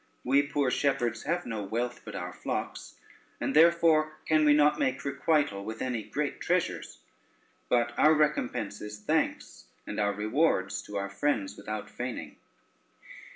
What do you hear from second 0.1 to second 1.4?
We poor shepherds